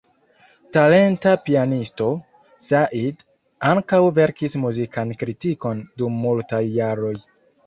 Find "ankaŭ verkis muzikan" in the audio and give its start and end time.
3.73-5.13